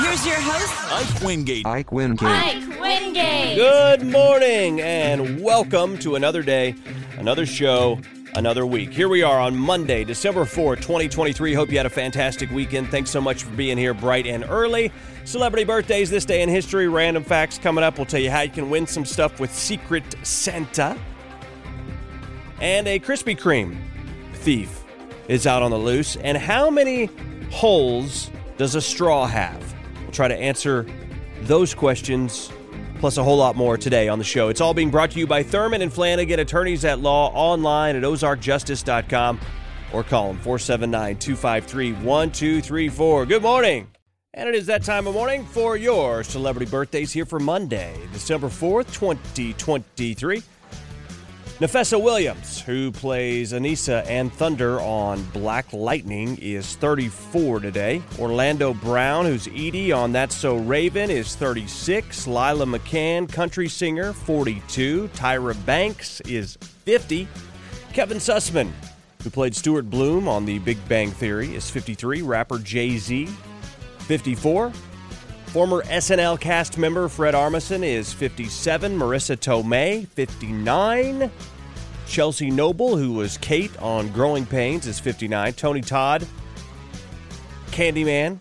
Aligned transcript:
Here's 0.00 0.24
your 0.24 0.40
host. 0.40 0.92
Ike 0.92 1.22
Wingate. 1.22 1.66
Ike 1.66 1.92
Wingate. 1.92 2.22
Mike 2.22 2.80
Wingate. 2.80 3.56
Good 3.56 4.02
morning, 4.02 4.80
and 4.80 5.42
welcome 5.42 5.98
to 5.98 6.14
another 6.14 6.42
day, 6.42 6.74
another 7.18 7.44
show, 7.44 8.00
another 8.34 8.64
week. 8.64 8.90
Here 8.90 9.10
we 9.10 9.22
are 9.22 9.38
on 9.38 9.54
Monday, 9.54 10.02
December 10.04 10.44
4th, 10.44 10.76
2023. 10.76 11.52
Hope 11.52 11.70
you 11.70 11.76
had 11.76 11.84
a 11.84 11.90
fantastic 11.90 12.50
weekend. 12.50 12.90
Thanks 12.90 13.10
so 13.10 13.20
much 13.20 13.44
for 13.44 13.54
being 13.54 13.76
here 13.76 13.92
bright 13.92 14.26
and 14.26 14.44
early. 14.48 14.90
Celebrity 15.24 15.64
birthdays 15.64 16.08
this 16.08 16.24
day 16.24 16.40
in 16.40 16.48
history, 16.48 16.88
random 16.88 17.22
facts 17.22 17.58
coming 17.58 17.84
up. 17.84 17.98
We'll 17.98 18.06
tell 18.06 18.20
you 18.20 18.30
how 18.30 18.40
you 18.40 18.50
can 18.50 18.70
win 18.70 18.86
some 18.86 19.04
stuff 19.04 19.40
with 19.40 19.54
Secret 19.54 20.04
Santa. 20.22 20.96
And 22.62 22.88
a 22.88 22.98
Krispy 22.98 23.38
Kreme 23.38 23.78
thief 24.36 24.84
is 25.28 25.46
out 25.46 25.62
on 25.62 25.70
the 25.70 25.78
loose. 25.78 26.16
And 26.16 26.38
how 26.38 26.70
many 26.70 27.10
holes 27.50 28.30
does 28.56 28.74
a 28.74 28.80
straw 28.80 29.26
have? 29.26 29.71
Try 30.12 30.28
to 30.28 30.36
answer 30.36 30.86
those 31.42 31.74
questions 31.74 32.52
plus 33.00 33.16
a 33.16 33.24
whole 33.24 33.36
lot 33.36 33.56
more 33.56 33.76
today 33.76 34.08
on 34.08 34.18
the 34.18 34.24
show. 34.24 34.48
It's 34.48 34.60
all 34.60 34.74
being 34.74 34.90
brought 34.90 35.10
to 35.10 35.18
you 35.18 35.26
by 35.26 35.42
Thurman 35.42 35.82
and 35.82 35.92
Flanagan, 35.92 36.38
attorneys 36.38 36.84
at 36.84 37.00
law, 37.00 37.32
online 37.34 37.96
at 37.96 38.04
ozarkjustice.com 38.04 39.40
or 39.92 40.04
call 40.04 40.28
them 40.28 40.36
479 40.36 41.18
253 41.18 41.92
1234. 41.94 43.26
Good 43.26 43.42
morning. 43.42 43.88
And 44.34 44.48
it 44.48 44.54
is 44.54 44.66
that 44.66 44.82
time 44.82 45.06
of 45.06 45.14
morning 45.14 45.44
for 45.44 45.76
your 45.76 46.22
celebrity 46.22 46.70
birthdays 46.70 47.12
here 47.12 47.26
for 47.26 47.38
Monday, 47.38 47.94
December 48.12 48.46
4th, 48.48 48.92
2023. 48.94 50.42
Nafessa 51.62 52.02
Williams, 52.02 52.60
who 52.60 52.90
plays 52.90 53.52
Anissa 53.52 54.04
and 54.08 54.32
Thunder 54.32 54.80
on 54.80 55.22
Black 55.26 55.72
Lightning, 55.72 56.36
is 56.38 56.74
34 56.74 57.60
today. 57.60 58.02
Orlando 58.18 58.74
Brown, 58.74 59.26
who's 59.26 59.46
Eddie 59.46 59.92
on 59.92 60.10
That's 60.10 60.34
So 60.34 60.56
Raven, 60.56 61.08
is 61.08 61.36
36. 61.36 62.26
Lila 62.26 62.66
McCann, 62.66 63.30
country 63.30 63.68
singer, 63.68 64.12
42. 64.12 65.08
Tyra 65.14 65.64
Banks 65.64 66.20
is 66.22 66.56
50. 66.84 67.28
Kevin 67.92 68.18
Sussman, 68.18 68.72
who 69.22 69.30
played 69.30 69.54
Stuart 69.54 69.88
Bloom 69.88 70.26
on 70.26 70.44
The 70.44 70.58
Big 70.58 70.78
Bang 70.88 71.12
Theory, 71.12 71.54
is 71.54 71.70
53. 71.70 72.22
Rapper 72.22 72.58
Jay 72.58 72.98
Z, 72.98 73.26
54. 73.98 74.72
Former 75.52 75.82
SNL 75.82 76.40
cast 76.40 76.78
member 76.78 77.08
Fred 77.08 77.34
Armisen 77.34 77.84
is 77.84 78.10
57. 78.10 78.98
Marisa 78.98 79.36
Tomei, 79.36 80.08
59. 80.08 81.30
Chelsea 82.12 82.50
Noble, 82.50 82.98
who 82.98 83.14
was 83.14 83.38
Kate 83.38 83.74
on 83.80 84.08
Growing 84.08 84.44
Pains, 84.44 84.86
is 84.86 85.00
59. 85.00 85.54
Tony 85.54 85.80
Todd, 85.80 86.26
Candyman, 87.68 88.38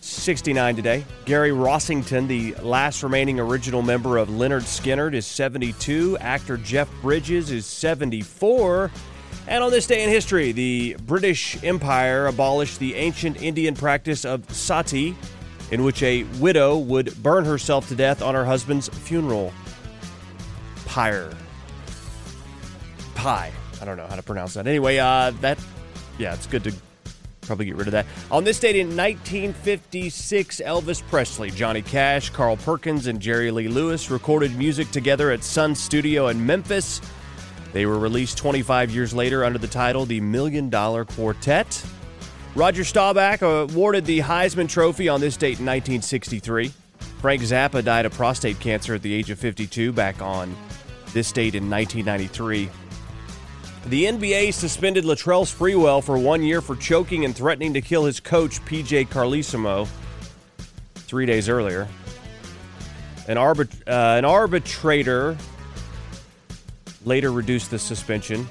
69 0.00 0.74
today. 0.74 1.04
Gary 1.24 1.50
Rossington, 1.50 2.26
the 2.26 2.56
last 2.56 3.04
remaining 3.04 3.38
original 3.38 3.82
member 3.82 4.16
of 4.16 4.30
Lynyrd 4.30 4.62
Skynyrd, 4.62 5.14
is 5.14 5.28
72. 5.28 6.18
Actor 6.18 6.56
Jeff 6.56 6.90
Bridges 7.02 7.52
is 7.52 7.66
74. 7.66 8.90
And 9.46 9.62
on 9.62 9.70
this 9.70 9.86
day 9.86 10.02
in 10.02 10.10
history, 10.10 10.50
the 10.50 10.96
British 11.06 11.62
Empire 11.62 12.26
abolished 12.26 12.80
the 12.80 12.96
ancient 12.96 13.40
Indian 13.40 13.76
practice 13.76 14.24
of 14.24 14.50
sati, 14.52 15.14
in 15.70 15.84
which 15.84 16.02
a 16.02 16.24
widow 16.40 16.78
would 16.78 17.22
burn 17.22 17.44
herself 17.44 17.88
to 17.90 17.94
death 17.94 18.22
on 18.22 18.34
her 18.34 18.44
husband's 18.44 18.88
funeral 18.88 19.52
pyre. 20.84 21.30
Pie. 23.24 23.52
I 23.80 23.86
don't 23.86 23.96
know 23.96 24.06
how 24.06 24.16
to 24.16 24.22
pronounce 24.22 24.52
that. 24.52 24.66
Anyway, 24.66 24.98
uh, 24.98 25.30
that, 25.40 25.58
yeah, 26.18 26.34
it's 26.34 26.46
good 26.46 26.62
to 26.64 26.74
probably 27.40 27.64
get 27.64 27.76
rid 27.76 27.86
of 27.86 27.92
that. 27.92 28.04
On 28.30 28.44
this 28.44 28.60
date 28.60 28.76
in 28.76 28.88
1956, 28.88 30.60
Elvis 30.60 31.02
Presley, 31.08 31.50
Johnny 31.50 31.80
Cash, 31.80 32.28
Carl 32.28 32.58
Perkins, 32.58 33.06
and 33.06 33.20
Jerry 33.20 33.50
Lee 33.50 33.66
Lewis 33.66 34.10
recorded 34.10 34.54
music 34.58 34.90
together 34.90 35.30
at 35.30 35.42
Sun 35.42 35.74
Studio 35.74 36.28
in 36.28 36.44
Memphis. 36.44 37.00
They 37.72 37.86
were 37.86 37.98
released 37.98 38.36
25 38.36 38.90
years 38.90 39.14
later 39.14 39.42
under 39.42 39.58
the 39.58 39.68
title 39.68 40.04
The 40.04 40.20
Million 40.20 40.68
Dollar 40.68 41.06
Quartet. 41.06 41.82
Roger 42.54 42.84
Staubach 42.84 43.40
awarded 43.40 44.04
the 44.04 44.18
Heisman 44.18 44.68
Trophy 44.68 45.08
on 45.08 45.22
this 45.22 45.38
date 45.38 45.60
in 45.60 45.64
1963. 45.64 46.70
Frank 47.22 47.40
Zappa 47.40 47.82
died 47.82 48.04
of 48.04 48.12
prostate 48.12 48.60
cancer 48.60 48.94
at 48.94 49.00
the 49.00 49.14
age 49.14 49.30
of 49.30 49.38
52 49.38 49.94
back 49.94 50.20
on 50.20 50.54
this 51.14 51.32
date 51.32 51.54
in 51.54 51.70
1993. 51.70 52.68
The 53.86 54.04
NBA 54.04 54.54
suspended 54.54 55.04
Latrell 55.04 55.44
Sprewell 55.44 56.02
for 56.02 56.16
one 56.16 56.42
year 56.42 56.62
for 56.62 56.74
choking 56.74 57.26
and 57.26 57.36
threatening 57.36 57.74
to 57.74 57.82
kill 57.82 58.06
his 58.06 58.18
coach, 58.18 58.64
PJ 58.64 59.08
Carlesimo, 59.08 59.86
three 60.94 61.26
days 61.26 61.50
earlier. 61.50 61.86
An, 63.28 63.36
arbit- 63.36 63.86
uh, 63.86 64.16
an 64.18 64.24
arbitrator 64.24 65.36
later 67.04 67.30
reduced 67.30 67.70
the 67.70 67.78
suspension. 67.78 68.48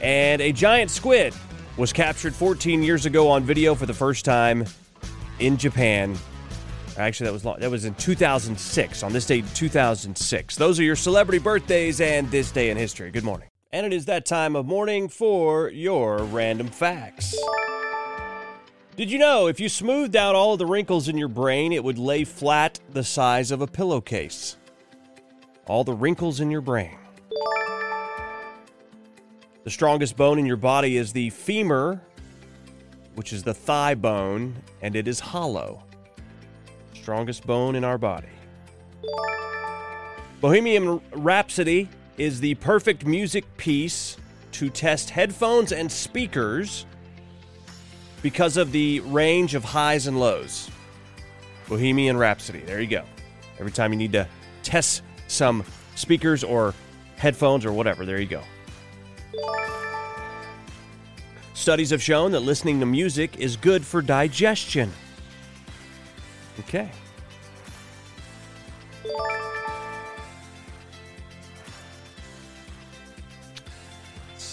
And 0.00 0.40
a 0.40 0.52
giant 0.52 0.90
squid 0.90 1.34
was 1.76 1.92
captured 1.92 2.34
14 2.34 2.82
years 2.82 3.04
ago 3.04 3.28
on 3.28 3.42
video 3.42 3.74
for 3.74 3.84
the 3.84 3.94
first 3.94 4.24
time 4.24 4.64
in 5.38 5.58
Japan. 5.58 6.16
Actually, 6.96 7.26
that 7.26 7.32
was 7.32 7.44
long, 7.44 7.60
that 7.60 7.70
was 7.70 7.84
in 7.84 7.94
2006. 7.96 9.02
On 9.02 9.12
this 9.12 9.26
date, 9.26 9.44
2006. 9.54 10.56
Those 10.56 10.80
are 10.80 10.84
your 10.84 10.96
celebrity 10.96 11.38
birthdays 11.38 12.00
and 12.00 12.30
this 12.30 12.50
day 12.50 12.70
in 12.70 12.78
history. 12.78 13.10
Good 13.10 13.24
morning. 13.24 13.48
And 13.74 13.84
it 13.84 13.92
is 13.92 14.04
that 14.04 14.24
time 14.24 14.54
of 14.54 14.66
morning 14.66 15.08
for 15.08 15.68
your 15.68 16.18
random 16.18 16.68
facts. 16.68 17.34
Did 18.94 19.10
you 19.10 19.18
know 19.18 19.48
if 19.48 19.58
you 19.58 19.68
smoothed 19.68 20.14
out 20.14 20.36
all 20.36 20.52
of 20.52 20.60
the 20.60 20.66
wrinkles 20.66 21.08
in 21.08 21.18
your 21.18 21.26
brain, 21.26 21.72
it 21.72 21.82
would 21.82 21.98
lay 21.98 22.22
flat 22.22 22.78
the 22.92 23.02
size 23.02 23.50
of 23.50 23.60
a 23.60 23.66
pillowcase? 23.66 24.58
All 25.66 25.82
the 25.82 25.92
wrinkles 25.92 26.38
in 26.38 26.52
your 26.52 26.60
brain. 26.60 26.96
The 29.64 29.70
strongest 29.70 30.16
bone 30.16 30.38
in 30.38 30.46
your 30.46 30.56
body 30.56 30.96
is 30.96 31.12
the 31.12 31.30
femur, 31.30 32.00
which 33.16 33.32
is 33.32 33.42
the 33.42 33.54
thigh 33.54 33.96
bone, 33.96 34.54
and 34.82 34.94
it 34.94 35.08
is 35.08 35.18
hollow. 35.18 35.82
Strongest 36.94 37.44
bone 37.44 37.74
in 37.74 37.82
our 37.82 37.98
body. 37.98 38.28
Bohemian 40.40 41.00
Rhapsody 41.10 41.88
is 42.16 42.40
the 42.40 42.54
perfect 42.56 43.06
music 43.06 43.44
piece 43.56 44.16
to 44.52 44.70
test 44.70 45.10
headphones 45.10 45.72
and 45.72 45.90
speakers 45.90 46.86
because 48.22 48.56
of 48.56 48.72
the 48.72 49.00
range 49.00 49.54
of 49.54 49.64
highs 49.64 50.06
and 50.06 50.18
lows. 50.18 50.70
Bohemian 51.68 52.16
Rhapsody. 52.16 52.60
There 52.60 52.80
you 52.80 52.86
go. 52.86 53.02
Every 53.58 53.72
time 53.72 53.92
you 53.92 53.98
need 53.98 54.12
to 54.12 54.28
test 54.62 55.02
some 55.28 55.64
speakers 55.94 56.44
or 56.44 56.74
headphones 57.16 57.64
or 57.64 57.72
whatever, 57.72 58.04
there 58.04 58.20
you 58.20 58.26
go. 58.26 58.42
Studies 61.54 61.90
have 61.90 62.02
shown 62.02 62.32
that 62.32 62.40
listening 62.40 62.80
to 62.80 62.86
music 62.86 63.38
is 63.38 63.56
good 63.56 63.84
for 63.84 64.02
digestion. 64.02 64.92
Okay. 66.60 66.90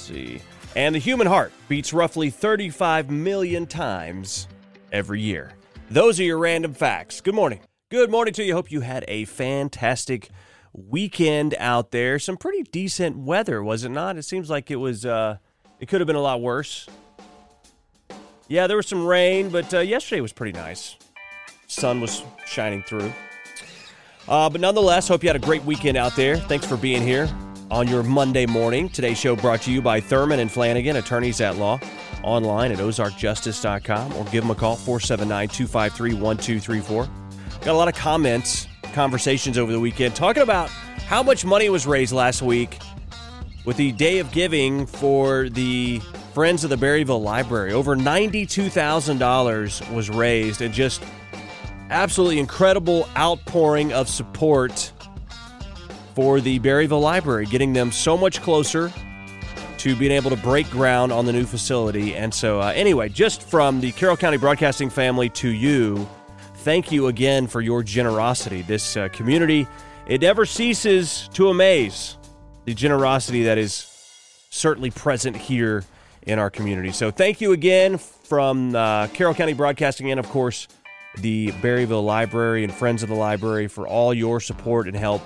See. 0.01 0.41
And 0.75 0.95
the 0.95 0.99
human 0.99 1.27
heart 1.27 1.51
beats 1.67 1.93
roughly 1.93 2.29
35 2.29 3.09
million 3.11 3.67
times 3.67 4.47
every 4.91 5.21
year. 5.21 5.53
Those 5.89 6.19
are 6.19 6.23
your 6.23 6.37
random 6.37 6.73
facts. 6.73 7.21
Good 7.21 7.35
morning. 7.35 7.59
Good 7.89 8.09
morning 8.09 8.33
to 8.35 8.43
you. 8.43 8.53
Hope 8.53 8.71
you 8.71 8.81
had 8.81 9.03
a 9.07 9.25
fantastic 9.25 10.29
weekend 10.73 11.55
out 11.59 11.91
there. 11.91 12.19
Some 12.19 12.37
pretty 12.37 12.63
decent 12.63 13.17
weather, 13.17 13.61
was 13.61 13.83
it 13.83 13.89
not? 13.89 14.17
It 14.17 14.23
seems 14.23 14.49
like 14.49 14.71
it 14.71 14.77
was. 14.77 15.05
Uh, 15.05 15.37
it 15.79 15.87
could 15.87 15.99
have 15.99 16.07
been 16.07 16.15
a 16.15 16.21
lot 16.21 16.41
worse. 16.41 16.87
Yeah, 18.47 18.67
there 18.67 18.77
was 18.77 18.87
some 18.87 19.05
rain, 19.05 19.49
but 19.49 19.73
uh, 19.73 19.79
yesterday 19.79 20.21
was 20.21 20.31
pretty 20.31 20.57
nice. 20.57 20.95
Sun 21.67 21.99
was 21.99 22.23
shining 22.45 22.83
through. 22.83 23.11
Uh, 24.27 24.49
but 24.49 24.61
nonetheless, 24.61 25.07
hope 25.07 25.23
you 25.23 25.29
had 25.29 25.35
a 25.35 25.39
great 25.39 25.63
weekend 25.63 25.97
out 25.97 26.15
there. 26.15 26.37
Thanks 26.37 26.65
for 26.65 26.77
being 26.77 27.01
here 27.01 27.29
on 27.71 27.87
your 27.87 28.03
Monday 28.03 28.45
morning. 28.45 28.89
Today's 28.89 29.17
show 29.17 29.35
brought 29.35 29.61
to 29.61 29.71
you 29.71 29.81
by 29.81 30.01
Thurman 30.01 30.39
and 30.39 30.51
Flanagan, 30.51 30.97
attorneys 30.97 31.39
at 31.39 31.55
law, 31.55 31.79
online 32.21 32.71
at 32.71 32.79
ozarkjustice.com 32.79 34.13
or 34.13 34.25
give 34.25 34.43
them 34.43 34.51
a 34.51 34.55
call, 34.55 34.75
479 34.75 35.47
253 35.47 36.13
1234. 36.13 37.07
Got 37.63 37.67
a 37.67 37.73
lot 37.73 37.87
of 37.87 37.95
comments, 37.95 38.67
conversations 38.93 39.57
over 39.57 39.71
the 39.71 39.79
weekend 39.79 40.15
talking 40.15 40.43
about 40.43 40.69
how 41.07 41.23
much 41.23 41.45
money 41.45 41.69
was 41.69 41.87
raised 41.87 42.11
last 42.11 42.41
week 42.41 42.77
with 43.63 43.77
the 43.77 43.93
Day 43.93 44.19
of 44.19 44.31
Giving 44.31 44.85
for 44.85 45.47
the 45.47 45.99
Friends 46.33 46.63
of 46.63 46.69
the 46.69 46.77
Berryville 46.77 47.21
Library. 47.21 47.71
Over 47.71 47.95
$92,000 47.95 49.93
was 49.93 50.09
raised 50.09 50.61
and 50.61 50.73
just 50.73 51.03
absolutely 51.89 52.39
incredible 52.39 53.07
outpouring 53.17 53.93
of 53.93 54.09
support 54.09 54.91
for 56.15 56.41
the 56.41 56.59
Berryville 56.59 57.01
Library, 57.01 57.45
getting 57.45 57.73
them 57.73 57.91
so 57.91 58.17
much 58.17 58.41
closer 58.41 58.91
to 59.77 59.95
being 59.95 60.11
able 60.11 60.29
to 60.29 60.37
break 60.37 60.69
ground 60.69 61.11
on 61.11 61.25
the 61.25 61.33
new 61.33 61.45
facility. 61.45 62.15
And 62.15 62.33
so, 62.33 62.61
uh, 62.61 62.71
anyway, 62.75 63.09
just 63.09 63.41
from 63.41 63.81
the 63.81 63.91
Carroll 63.93 64.17
County 64.17 64.37
Broadcasting 64.37 64.89
family 64.89 65.29
to 65.29 65.49
you, 65.49 66.07
thank 66.57 66.91
you 66.91 67.07
again 67.07 67.47
for 67.47 67.61
your 67.61 67.81
generosity. 67.81 68.61
This 68.61 68.95
uh, 68.95 69.07
community, 69.09 69.65
it 70.07 70.21
never 70.21 70.45
ceases 70.45 71.29
to 71.33 71.49
amaze 71.49 72.17
the 72.65 72.75
generosity 72.75 73.43
that 73.45 73.57
is 73.57 73.87
certainly 74.51 74.91
present 74.91 75.35
here 75.35 75.83
in 76.23 76.37
our 76.37 76.51
community. 76.51 76.91
So, 76.91 77.09
thank 77.09 77.41
you 77.41 77.51
again 77.51 77.97
from 77.97 78.75
uh, 78.75 79.07
Carroll 79.07 79.33
County 79.33 79.53
Broadcasting 79.53 80.11
and, 80.11 80.19
of 80.19 80.29
course, 80.29 80.67
the 81.17 81.51
Berryville 81.53 82.03
Library 82.03 82.63
and 82.63 82.73
Friends 82.73 83.03
of 83.03 83.09
the 83.09 83.15
Library 83.15 83.67
for 83.67 83.87
all 83.87 84.13
your 84.13 84.39
support 84.39 84.87
and 84.87 84.95
help 84.95 85.21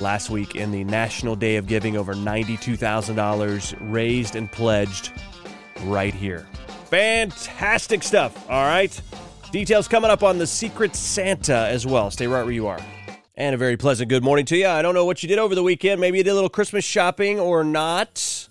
last 0.00 0.30
week 0.30 0.56
in 0.56 0.70
the 0.70 0.84
National 0.84 1.36
Day 1.36 1.56
of 1.56 1.66
Giving. 1.66 1.96
Over 1.96 2.14
$92,000 2.14 3.92
raised 3.92 4.36
and 4.36 4.50
pledged 4.50 5.12
right 5.84 6.14
here. 6.14 6.46
Fantastic 6.86 8.02
stuff, 8.02 8.48
all 8.48 8.64
right? 8.64 9.00
Details 9.52 9.88
coming 9.88 10.10
up 10.10 10.22
on 10.22 10.38
the 10.38 10.46
Secret 10.46 10.94
Santa 10.96 11.66
as 11.68 11.86
well. 11.86 12.10
Stay 12.10 12.26
right 12.26 12.42
where 12.42 12.52
you 12.52 12.66
are. 12.66 12.80
And 13.36 13.54
a 13.54 13.58
very 13.58 13.76
pleasant 13.76 14.08
good 14.08 14.24
morning 14.24 14.46
to 14.46 14.56
you. 14.56 14.66
I 14.66 14.80
don't 14.80 14.94
know 14.94 15.04
what 15.04 15.22
you 15.22 15.28
did 15.28 15.38
over 15.38 15.54
the 15.54 15.62
weekend. 15.62 16.00
Maybe 16.00 16.18
you 16.18 16.24
did 16.24 16.30
a 16.30 16.34
little 16.34 16.48
Christmas 16.48 16.84
shopping 16.84 17.38
or 17.38 17.64
not. 17.64 18.48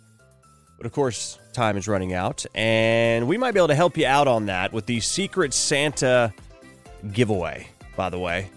But 0.77 0.85
of 0.85 0.91
course, 0.91 1.39
time 1.53 1.77
is 1.77 1.87
running 1.87 2.13
out. 2.13 2.45
And 2.53 3.27
we 3.27 3.37
might 3.37 3.53
be 3.53 3.59
able 3.59 3.69
to 3.69 3.75
help 3.75 3.97
you 3.97 4.05
out 4.05 4.27
on 4.27 4.45
that 4.45 4.73
with 4.73 4.85
the 4.85 4.99
Secret 4.99 5.53
Santa 5.53 6.33
giveaway, 7.11 7.67
by 7.95 8.09
the 8.09 8.19
way. 8.19 8.49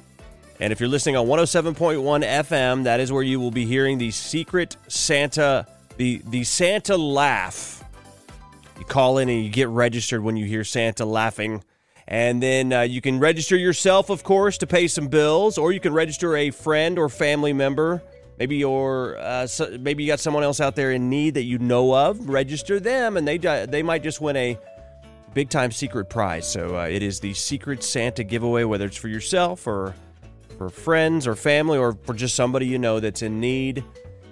And 0.60 0.72
if 0.72 0.80
you're 0.80 0.88
listening 0.88 1.16
on 1.16 1.26
107.1 1.26 2.24
FM, 2.24 2.84
that 2.84 2.98
is 2.98 3.12
where 3.12 3.22
you 3.22 3.38
will 3.38 3.52
be 3.52 3.64
hearing 3.64 3.98
the 3.98 4.10
secret 4.10 4.76
Santa, 4.88 5.66
the, 5.96 6.20
the 6.26 6.42
Santa 6.44 6.96
laugh. 6.96 7.84
You 8.78 8.84
call 8.84 9.18
in 9.18 9.28
and 9.28 9.44
you 9.44 9.50
get 9.50 9.68
registered 9.68 10.22
when 10.22 10.36
you 10.36 10.46
hear 10.46 10.64
Santa 10.64 11.04
laughing. 11.04 11.62
And 12.08 12.42
then 12.42 12.72
uh, 12.72 12.80
you 12.82 13.00
can 13.00 13.20
register 13.20 13.56
yourself, 13.56 14.10
of 14.10 14.24
course, 14.24 14.58
to 14.58 14.66
pay 14.66 14.88
some 14.88 15.08
bills, 15.08 15.58
or 15.58 15.72
you 15.72 15.80
can 15.80 15.92
register 15.92 16.36
a 16.36 16.50
friend 16.50 16.98
or 16.98 17.08
family 17.08 17.52
member. 17.52 18.02
Maybe 18.38 18.56
your 18.56 19.18
uh, 19.18 19.46
so, 19.46 19.76
maybe 19.78 20.04
you 20.04 20.08
got 20.08 20.20
someone 20.20 20.42
else 20.42 20.60
out 20.60 20.74
there 20.74 20.92
in 20.92 21.10
need 21.10 21.34
that 21.34 21.42
you 21.42 21.58
know 21.58 21.94
of. 21.94 22.28
Register 22.28 22.80
them, 22.80 23.16
and 23.16 23.28
they 23.28 23.36
they 23.36 23.82
might 23.82 24.02
just 24.02 24.20
win 24.20 24.36
a 24.36 24.58
big 25.34 25.50
time 25.50 25.70
secret 25.70 26.06
prize. 26.06 26.50
So 26.50 26.78
uh, 26.78 26.86
it 26.86 27.02
is 27.02 27.20
the 27.20 27.34
Secret 27.34 27.82
Santa 27.82 28.24
giveaway, 28.24 28.64
whether 28.64 28.86
it's 28.86 28.96
for 28.96 29.08
yourself 29.08 29.66
or 29.66 29.94
for 30.56 30.68
friends 30.68 31.26
or 31.26 31.36
family 31.36 31.78
or 31.78 31.96
for 32.04 32.14
just 32.14 32.34
somebody 32.34 32.66
you 32.66 32.78
know 32.78 33.00
that's 33.00 33.22
in 33.22 33.40
need. 33.40 33.84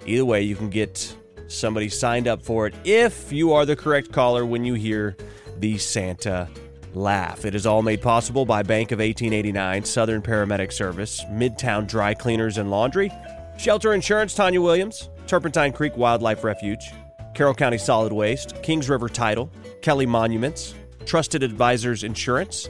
Either 0.05 0.25
way, 0.25 0.41
you 0.41 0.55
can 0.55 0.69
get 0.69 1.15
somebody 1.47 1.89
signed 1.89 2.27
up 2.27 2.41
for 2.41 2.67
it 2.67 2.75
if 2.83 3.31
you 3.31 3.53
are 3.53 3.65
the 3.65 3.75
correct 3.75 4.11
caller 4.11 4.45
when 4.45 4.65
you 4.65 4.73
hear 4.73 5.15
the 5.57 5.77
Santa 5.77 6.47
laugh. 6.93 7.45
It 7.45 7.55
is 7.55 7.65
all 7.65 7.81
made 7.81 8.01
possible 8.01 8.45
by 8.45 8.63
Bank 8.63 8.91
of 8.91 8.99
1889, 8.99 9.85
Southern 9.85 10.21
Paramedic 10.21 10.71
Service, 10.71 11.23
Midtown 11.25 11.87
Dry 11.87 12.13
Cleaners 12.13 12.57
and 12.57 12.69
Laundry, 12.69 13.11
Shelter 13.57 13.93
Insurance, 13.93 14.33
Tanya 14.33 14.61
Williams, 14.61 15.09
Turpentine 15.25 15.71
Creek 15.71 15.95
Wildlife 15.97 16.43
Refuge, 16.43 16.91
Carroll 17.33 17.53
County 17.53 17.77
Solid 17.77 18.11
Waste, 18.11 18.61
Kings 18.63 18.89
River 18.89 19.09
Title, 19.09 19.51
Kelly 19.81 20.05
Monuments, 20.05 20.73
Trusted 21.07 21.41
Advisors 21.41 22.03
Insurance, 22.03 22.69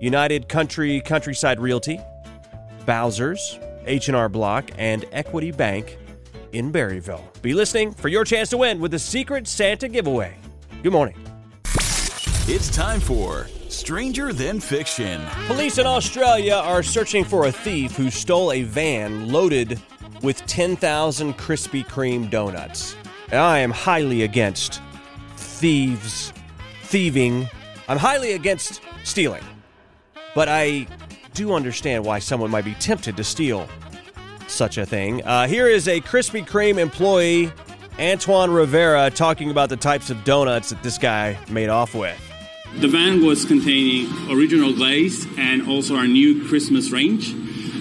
United 0.00 0.48
Country 0.48 1.02
Countryside 1.02 1.60
Realty, 1.60 2.00
Bowser's, 2.86 3.58
H&R 3.84 4.30
Block, 4.30 4.70
and 4.78 5.04
Equity 5.12 5.50
Bank 5.50 5.98
in 6.52 6.72
Berryville. 6.72 7.22
Be 7.42 7.52
listening 7.52 7.92
for 7.92 8.08
your 8.08 8.24
chance 8.24 8.48
to 8.50 8.56
win 8.56 8.80
with 8.80 8.90
the 8.90 8.98
Secret 8.98 9.46
Santa 9.46 9.86
giveaway. 9.86 10.34
Good 10.82 10.92
morning. 10.92 11.14
It's 12.50 12.74
time 12.74 13.00
for 13.00 13.48
Stranger 13.68 14.32
Than 14.32 14.60
Fiction. 14.60 15.20
Police 15.46 15.76
in 15.76 15.86
Australia 15.86 16.54
are 16.54 16.82
searching 16.82 17.22
for 17.22 17.48
a 17.48 17.52
thief 17.52 17.94
who 17.94 18.10
stole 18.10 18.50
a 18.52 18.62
van 18.62 19.30
loaded 19.30 19.78
with 20.22 20.44
10,000 20.46 21.34
Krispy 21.36 21.86
Kreme 21.86 22.30
donuts. 22.30 22.96
And 23.30 23.40
I 23.40 23.58
am 23.58 23.72
highly 23.72 24.22
against 24.22 24.80
thieves, 25.36 26.32
thieving. 26.84 27.50
I'm 27.88 27.98
highly 27.98 28.32
against 28.32 28.80
stealing. 29.04 29.42
But 30.34 30.48
I 30.48 30.86
do 31.34 31.54
understand 31.54 32.04
why 32.04 32.18
someone 32.18 32.50
might 32.50 32.64
be 32.64 32.74
tempted 32.74 33.16
to 33.16 33.24
steal 33.24 33.66
such 34.46 34.78
a 34.78 34.86
thing. 34.86 35.24
Uh, 35.24 35.46
here 35.46 35.66
is 35.66 35.88
a 35.88 36.00
Krispy 36.00 36.46
Kreme 36.46 36.78
employee, 36.78 37.50
Antoine 37.98 38.50
Rivera, 38.50 39.10
talking 39.10 39.50
about 39.50 39.68
the 39.68 39.76
types 39.76 40.10
of 40.10 40.22
donuts 40.24 40.70
that 40.70 40.82
this 40.82 40.98
guy 40.98 41.38
made 41.48 41.68
off 41.68 41.94
with. 41.94 42.16
The 42.76 42.88
van 42.88 43.24
was 43.24 43.44
containing 43.44 44.06
original 44.30 44.74
glaze 44.74 45.26
and 45.38 45.68
also 45.68 45.96
our 45.96 46.06
new 46.06 46.46
Christmas 46.48 46.90
range. 46.90 47.34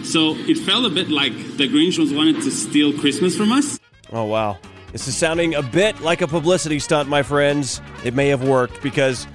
So 0.05 0.35
it 0.37 0.57
felt 0.57 0.85
a 0.85 0.89
bit 0.89 1.09
like 1.09 1.33
the 1.57 1.67
Grinch 1.67 1.99
was 1.99 2.13
wanting 2.13 2.35
to 2.35 2.49
steal 2.49 2.97
Christmas 2.97 3.35
from 3.35 3.51
us. 3.51 3.79
Oh, 4.13 4.23
wow. 4.23 4.57
This 4.93 5.07
is 5.07 5.17
sounding 5.17 5.53
a 5.53 5.61
bit 5.61 5.99
like 5.99 6.21
a 6.21 6.27
publicity 6.27 6.79
stunt, 6.79 7.09
my 7.09 7.21
friends. 7.21 7.81
It 8.05 8.13
may 8.13 8.29
have 8.29 8.41
worked 8.41 8.81
because, 8.81 9.27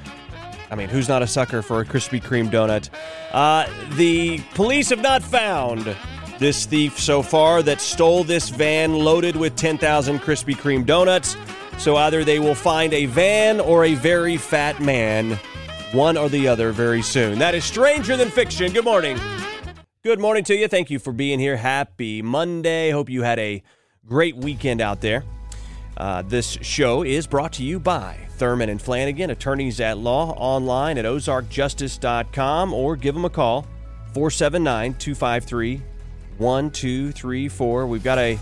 I 0.73 0.75
mean, 0.75 0.89
who's 0.89 1.07
not 1.07 1.21
a 1.21 1.27
sucker 1.27 1.61
for 1.61 1.83
a 1.83 1.85
Krispy 1.85 2.21
Kreme 2.21 2.51
donut? 2.51 2.89
Uh, 3.31 3.67
the 3.97 4.39
police 4.55 4.89
have 4.89 5.03
not 5.03 5.23
found 5.23 5.95
this 6.39 6.65
thief 6.65 6.99
so 6.99 7.23
far 7.23 7.63
that 7.63 7.79
stole 7.79 8.25
this 8.25 8.49
van 8.49 8.95
loaded 8.95 9.37
with 9.37 9.55
10,000 9.55 10.19
Krispy 10.21 10.57
Kreme 10.57 10.87
donuts. 10.87 11.37
So 11.77 11.97
either 11.97 12.25
they 12.25 12.39
will 12.39 12.55
find 12.55 12.95
a 12.95 13.05
van 13.05 13.61
or 13.61 13.85
a 13.85 13.95
very 13.95 14.39
fat 14.39 14.81
man, 14.81 15.39
one 15.93 16.17
or 16.17 16.31
the 16.31 16.49
other, 16.49 16.73
very 16.73 17.03
soon. 17.03 17.39
That 17.39 17.55
is 17.55 17.67
Stranger 17.67 18.17
Than 18.17 18.31
Fiction. 18.31 18.73
Good 18.73 18.85
morning. 18.85 19.21
Good 20.03 20.21
morning 20.21 20.43
to 20.45 20.57
you. 20.57 20.69
Thank 20.69 20.89
you 20.89 20.99
for 20.99 21.13
being 21.13 21.39
here. 21.39 21.59
Happy 21.59 22.23
Monday. 22.23 22.91
Hope 22.93 23.11
you 23.11 23.23
had 23.23 23.39
a 23.39 23.63
great 24.07 24.39
weekend 24.39 24.81
out 24.81 25.03
there. 25.03 25.23
Uh, 25.97 26.23
this 26.23 26.59
show 26.63 27.03
is 27.03 27.27
brought 27.27 27.53
to 27.55 27.63
you 27.63 27.79
by 27.79 28.17
Thurman 28.37 28.69
and 28.69 28.81
Flanagan, 28.81 29.31
attorneys 29.31 29.81
at 29.81 29.99
law, 29.99 30.35
online 30.37 30.99
at 30.99 31.05
ozarkjustice.com 31.05 32.73
or 32.73 32.97
give 32.97 33.15
them 33.15 33.25
a 33.25 33.31
call, 33.31 33.63
479 34.15 34.95
253 34.95 35.83
1234. 36.39 37.87
We've 37.87 38.03
got 38.03 38.19
a 38.19 38.39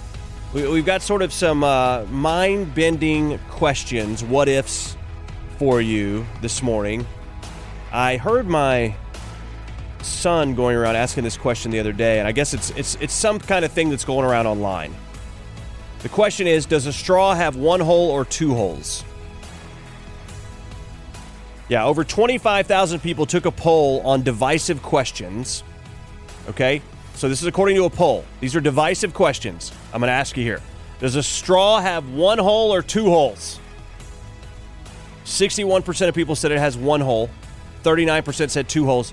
we, 0.53 0.67
we've 0.69 0.87
got 0.87 1.03
sort 1.03 1.23
of 1.23 1.33
some 1.33 1.63
uh, 1.63 2.05
mind 2.07 2.75
bending 2.75 3.39
questions, 3.51 4.25
what 4.25 4.49
ifs 4.49 4.97
for 5.59 5.81
you 5.81 6.27
this 6.41 6.63
morning. 6.63 7.07
I 7.93 8.17
heard 8.17 8.47
my 8.47 8.95
son 10.03 10.55
going 10.55 10.77
around 10.77 10.97
asking 10.97 11.25
this 11.25 11.37
question 11.37 11.71
the 11.71 11.79
other 11.79 11.93
day, 11.93 12.19
and 12.19 12.27
I 12.27 12.33
guess 12.33 12.55
it's 12.55 12.71
it's 12.71 12.97
it's 12.97 13.13
some 13.13 13.39
kind 13.39 13.65
of 13.65 13.73
thing 13.73 13.91
that's 13.91 14.05
going 14.05 14.25
around 14.25 14.47
online. 14.47 14.95
The 16.03 16.09
question 16.09 16.47
is, 16.47 16.67
does 16.67 16.87
a 16.87 16.93
straw 16.93 17.35
have 17.35 17.57
one 17.57 17.81
hole 17.81 18.11
or 18.11 18.25
two 18.25 18.55
holes? 18.55 19.05
Yeah, 21.69 21.85
over 21.85 22.05
25,000 22.05 23.01
people 23.01 23.27
took 23.27 23.45
a 23.45 23.51
poll 23.51 24.01
on 24.01 24.23
divisive 24.23 24.83
questions. 24.83 25.63
Okay? 26.49 26.83
So 27.15 27.29
this 27.29 27.43
is 27.43 27.47
according 27.47 27.77
to 27.77 27.85
a 27.85 27.91
poll. 27.91 28.25
These 28.41 28.57
are 28.57 28.61
divisive 28.61 29.15
questions. 29.15 29.73
I'm 29.93 30.01
going 30.01 30.09
to 30.09 30.13
ask 30.13 30.37
you 30.37 30.43
here. 30.43 30.61
Does 31.01 31.17
a 31.17 31.23
straw 31.23 31.81
have 31.81 32.09
one 32.11 32.39
hole 32.39 32.73
or 32.73 32.83
two 32.83 33.05
holes? 33.05 33.61
61% 35.25 36.09
of 36.09 36.15
people 36.15 36.35
said 36.35 36.51
it 36.51 36.59
has 36.59 36.77
one 36.77 37.01
hole. 37.01 37.31
39% 37.85 38.51
said 38.51 38.69
two 38.69 38.85
holes. 38.85 39.13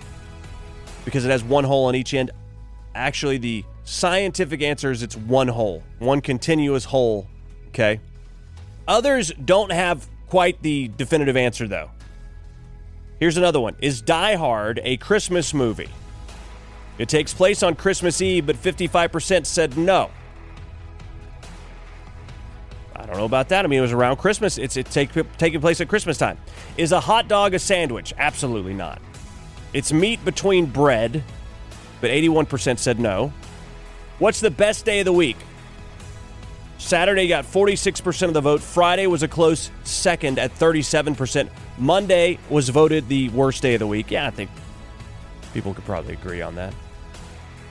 because 1.06 1.24
it 1.24 1.29
has 1.29 1.41
one 1.41 1.63
hole 1.63 1.86
on 1.86 1.96
each 1.96 2.13
end. 2.13 2.32
Actually, 2.94 3.38
the 3.38 3.63
scientific 3.88 4.62
answer 4.62 4.91
is 4.91 5.01
it's 5.01 5.15
one 5.15 5.48
hole, 5.48 5.82
one 6.00 6.22
continuous 6.22 6.86
hole. 6.86 7.27
Okay. 7.70 8.00
Others 8.88 9.32
don't 9.44 9.72
have 9.72 10.08
quite 10.27 10.62
the 10.62 10.89
definitive 10.98 11.38
answer, 11.38 11.67
though. 11.67 11.91
Here's 13.20 13.38
another 13.38 13.60
one 13.60 13.75
Is 13.82 14.01
Die 14.01 14.36
Hard 14.36 14.79
a 14.84 14.98
Christmas 14.98 15.53
movie? 15.53 15.89
It 16.98 17.10
takes 17.10 17.34
place 17.34 17.63
on 17.63 17.75
Christmas 17.75 18.22
Eve, 18.22 18.46
but 18.46 18.56
55% 18.56 19.46
said 19.46 19.77
no. 19.77 20.10
I 22.96 23.06
don't 23.06 23.17
know 23.17 23.25
about 23.25 23.50
that. 23.50 23.63
I 23.63 23.67
mean, 23.67 23.79
it 23.79 23.84
was 23.84 23.94
around 23.94 24.17
Christmas. 24.17 24.58
It's 24.58 24.75
it 24.75 24.88
take, 24.88 25.12
taking 25.38 25.62
place 25.62 25.79
at 25.79 25.88
Christmas 25.88 26.17
time. 26.17 26.38
Is 26.75 26.91
a 26.91 27.00
hot 27.00 27.27
dog 27.27 27.53
a 27.53 27.60
sandwich? 27.60 28.13
Absolutely 28.17 28.74
not. 28.74 29.00
It's 29.74 29.94
meat 29.94 30.24
between 30.25 30.65
bread, 30.65 31.24
but 32.01 32.10
81% 32.10 32.79
said 32.79 33.00
no. 33.00 33.32
What's 34.20 34.40
the 34.40 34.52
best 34.52 34.86
day 34.86 35.00
of 35.00 35.06
the 35.06 35.14
week? 35.14 35.38
Saturday 36.80 37.28
got 37.28 37.46
46% 37.46 38.28
of 38.28 38.34
the 38.34 38.42
vote. 38.42 38.62
Friday 38.62 39.08
was 39.08 39.24
a 39.24 39.28
close 39.28 39.72
second 39.84 40.40
at 40.40 40.54
37%. 40.56 41.50
Monday 41.78 42.40
was 42.50 42.70
voted 42.70 43.08
the 43.08 43.30
worst 43.30 43.62
day 43.62 43.76
of 43.76 43.80
the 43.80 43.88
week. 43.88 44.12
Yeah, 44.12 44.28
I 44.28 44.32
think 44.32 44.50
people 45.54 45.74
could 45.74 45.86
probably 45.86 46.14
agree 46.14 46.42
on 46.42 46.56
that. 46.56 46.74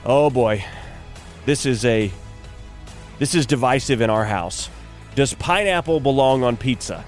Oh 0.05 0.29
boy. 0.29 0.63
This 1.45 1.65
is 1.65 1.85
a 1.85 2.11
this 3.19 3.33
is 3.33 3.45
divisive 3.45 4.01
in 4.01 4.09
our 4.09 4.25
house. 4.25 4.69
Does 5.15 5.33
pineapple 5.33 5.99
belong 5.99 6.43
on 6.43 6.55
pizza? 6.55 7.03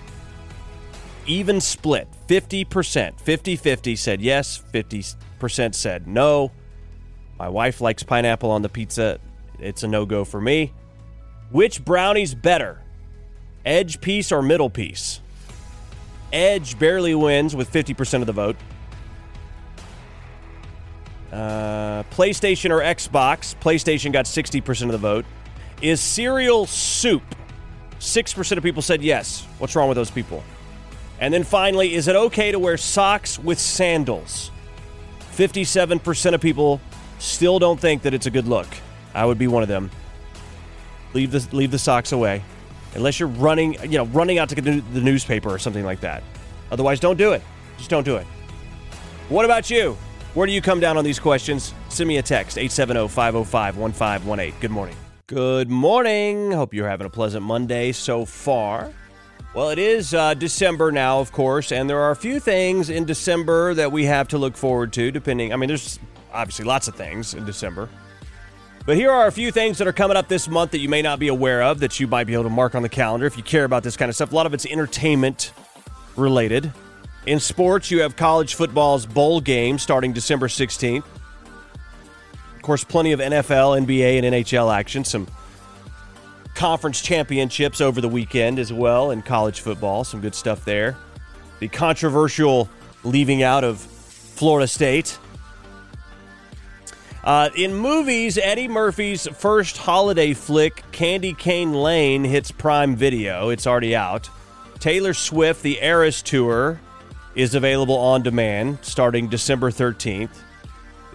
Even 1.27 1.61
split. 1.61 2.07
50%, 2.27 2.65
50-50 2.65 3.97
said 3.97 4.21
yes, 4.21 4.63
50% 4.73 5.75
said 5.75 6.07
no. 6.07 6.51
My 7.37 7.49
wife 7.49 7.81
likes 7.81 8.03
pineapple 8.03 8.49
on 8.51 8.61
the 8.61 8.69
pizza. 8.69 9.19
It's 9.59 9.83
a 9.83 9.87
no-go 9.87 10.25
for 10.25 10.39
me. 10.39 10.73
Which 11.51 11.83
brownie's 11.83 12.35
better? 12.35 12.81
Edge 13.65 14.01
piece 14.01 14.31
or 14.31 14.41
middle 14.41 14.69
piece? 14.69 15.19
Edge 16.31 16.77
barely 16.77 17.15
wins 17.15 17.55
with 17.55 17.71
50% 17.71 18.21
of 18.21 18.27
the 18.27 18.33
vote. 18.33 18.55
Uh, 21.31 22.03
PlayStation 22.11 22.71
or 22.71 22.81
Xbox? 22.81 23.55
PlayStation 23.55 24.11
got 24.11 24.25
60% 24.25 24.83
of 24.83 24.91
the 24.91 24.97
vote. 24.97 25.25
Is 25.81 26.01
cereal 26.01 26.65
soup? 26.65 27.23
6% 27.99 28.57
of 28.57 28.63
people 28.63 28.81
said 28.81 29.01
yes. 29.01 29.45
What's 29.57 29.75
wrong 29.75 29.89
with 29.89 29.95
those 29.95 30.11
people? 30.11 30.43
And 31.19 31.33
then 31.33 31.43
finally, 31.43 31.95
is 31.95 32.07
it 32.07 32.15
okay 32.15 32.51
to 32.51 32.59
wear 32.59 32.77
socks 32.77 33.37
with 33.37 33.59
sandals? 33.59 34.51
57% 35.33 36.33
of 36.33 36.41
people 36.41 36.79
still 37.19 37.59
don't 37.59 37.79
think 37.79 38.03
that 38.03 38.13
it's 38.13 38.25
a 38.25 38.31
good 38.31 38.47
look. 38.47 38.67
I 39.13 39.25
would 39.25 39.37
be 39.37 39.47
one 39.47 39.63
of 39.63 39.69
them. 39.69 39.89
Leave 41.13 41.31
the 41.31 41.47
leave 41.55 41.71
the 41.71 41.79
socks 41.79 42.11
away, 42.11 42.43
unless 42.95 43.19
you're 43.19 43.29
running, 43.29 43.73
you 43.83 43.97
know, 43.97 44.05
running 44.05 44.37
out 44.37 44.49
to 44.49 44.55
get 44.55 44.63
the, 44.63 45.01
newspaper 45.01 45.49
or 45.49 45.59
something 45.59 45.85
like 45.85 46.01
that. 46.01 46.23
Otherwise, 46.71 46.99
don't 46.99 47.17
do 47.17 47.33
it. 47.33 47.41
Just 47.77 47.89
don't 47.89 48.03
do 48.03 48.17
it. 48.17 48.27
What 49.29 49.45
about 49.45 49.69
you? 49.69 49.97
Where 50.35 50.45
do 50.45 50.53
you 50.53 50.61
come 50.61 50.79
down 50.79 50.97
on 50.97 51.03
these 51.03 51.19
questions? 51.19 51.73
Send 51.89 52.07
me 52.07 52.17
a 52.17 52.21
text 52.21 52.57
870-505-1518. 52.57 54.59
Good 54.59 54.71
morning. 54.71 54.95
Good 55.25 55.69
morning. 55.69 56.51
Hope 56.51 56.73
you're 56.73 56.87
having 56.87 57.07
a 57.07 57.09
pleasant 57.09 57.43
Monday 57.43 57.91
so 57.91 58.25
far. 58.25 58.93
Well, 59.55 59.69
it 59.69 59.79
is 59.79 60.13
uh, 60.13 60.35
December 60.35 60.91
now, 60.91 61.19
of 61.19 61.31
course, 61.31 61.71
and 61.71 61.89
there 61.89 61.99
are 61.99 62.11
a 62.11 62.15
few 62.15 62.39
things 62.39 62.91
in 62.91 63.05
December 63.05 63.73
that 63.73 63.91
we 63.91 64.05
have 64.05 64.27
to 64.27 64.37
look 64.37 64.55
forward 64.55 64.93
to, 64.93 65.09
depending. 65.09 65.51
I 65.51 65.55
mean, 65.55 65.67
there's 65.67 65.97
obviously 66.31 66.65
lots 66.65 66.87
of 66.87 66.93
things 66.93 67.33
in 67.33 67.45
December. 67.45 67.89
But 68.85 68.95
here 68.95 69.11
are 69.11 69.27
a 69.27 69.31
few 69.31 69.51
things 69.51 69.77
that 69.77 69.87
are 69.87 69.93
coming 69.93 70.17
up 70.17 70.27
this 70.27 70.47
month 70.47 70.71
that 70.71 70.79
you 70.79 70.89
may 70.89 71.01
not 71.01 71.19
be 71.19 71.27
aware 71.27 71.61
of 71.61 71.79
that 71.79 71.99
you 71.99 72.07
might 72.07 72.25
be 72.25 72.33
able 72.33 72.43
to 72.43 72.49
mark 72.49 72.75
on 72.75 72.81
the 72.81 72.89
calendar 72.89 73.25
if 73.25 73.37
you 73.37 73.43
care 73.43 73.63
about 73.63 73.83
this 73.83 73.95
kind 73.95 74.09
of 74.09 74.15
stuff. 74.15 74.31
A 74.31 74.35
lot 74.35 74.45
of 74.45 74.53
it's 74.53 74.65
entertainment 74.65 75.53
related. 76.15 76.71
In 77.25 77.39
sports, 77.39 77.91
you 77.91 78.01
have 78.01 78.15
college 78.15 78.55
football's 78.55 79.05
bowl 79.05 79.41
game 79.41 79.77
starting 79.77 80.13
December 80.13 80.47
16th. 80.47 81.03
Of 82.55 82.61
course, 82.61 82.83
plenty 82.83 83.11
of 83.11 83.19
NFL, 83.19 83.85
NBA, 83.85 84.23
and 84.23 84.33
NHL 84.33 84.73
action. 84.73 85.03
Some 85.03 85.27
conference 86.55 87.01
championships 87.01 87.81
over 87.81 88.01
the 88.01 88.09
weekend 88.09 88.59
as 88.59 88.73
well 88.73 89.11
in 89.11 89.21
college 89.21 89.61
football. 89.61 90.03
Some 90.03 90.21
good 90.21 90.35
stuff 90.35 90.65
there. 90.65 90.97
The 91.59 91.67
controversial 91.67 92.69
leaving 93.03 93.43
out 93.43 93.63
of 93.63 93.79
Florida 93.79 94.67
State. 94.67 95.17
Uh, 97.29 97.47
in 97.53 97.75
movies, 97.75 98.39
Eddie 98.39 98.67
Murphy's 98.67 99.27
first 99.27 99.77
holiday 99.77 100.33
flick, 100.33 100.83
Candy 100.91 101.35
Cane 101.35 101.75
Lane, 101.75 102.23
hits 102.23 102.49
Prime 102.49 102.95
Video. 102.95 103.49
It's 103.49 103.67
already 103.67 103.95
out. 103.95 104.27
Taylor 104.79 105.13
Swift, 105.13 105.61
the 105.61 105.77
Eras 105.79 106.23
Tour, 106.23 106.81
is 107.35 107.53
available 107.53 107.99
on 107.99 108.23
demand 108.23 108.79
starting 108.81 109.27
December 109.27 109.69
13th. 109.69 110.39